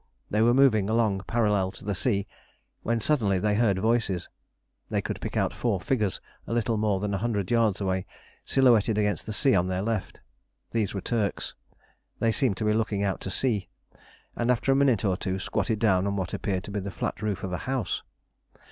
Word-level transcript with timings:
They 0.31 0.41
were 0.41 0.55
moving 0.55 0.89
along 0.89 1.19
parallel 1.27 1.71
to 1.73 1.85
the 1.85 1.93
sea 1.93 2.25
when 2.81 2.99
suddenly 2.99 3.37
they 3.37 3.53
heard 3.53 3.77
voices. 3.77 4.29
They 4.89 4.99
could 4.99 5.21
pick 5.21 5.37
out 5.37 5.53
four 5.53 5.79
figures 5.79 6.19
a 6.47 6.53
little 6.53 6.75
more 6.75 6.99
than 6.99 7.13
a 7.13 7.19
hundred 7.19 7.51
yards 7.51 7.79
away, 7.79 8.07
silhouetted 8.43 8.97
against 8.97 9.27
the 9.27 9.31
sea 9.31 9.53
on 9.53 9.67
their 9.67 9.83
left. 9.83 10.19
These 10.71 10.95
were 10.95 11.01
Turks; 11.01 11.53
they 12.17 12.31
seemed 12.31 12.57
to 12.57 12.65
be 12.65 12.73
looking 12.73 13.03
out 13.03 13.21
to 13.21 13.29
sea, 13.29 13.69
and 14.35 14.49
after 14.49 14.71
a 14.71 14.75
minute 14.75 15.05
or 15.05 15.15
two 15.17 15.37
squatted 15.37 15.77
down 15.77 16.07
on 16.07 16.15
what 16.15 16.33
appeared 16.33 16.63
to 16.63 16.71
be 16.71 16.79
the 16.79 16.89
flat 16.89 17.21
roof 17.21 17.43
of 17.43 17.53
a 17.53 17.57
house. 17.69 18.01